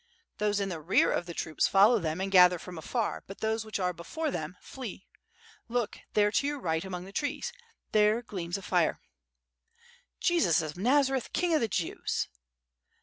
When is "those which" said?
3.37-3.79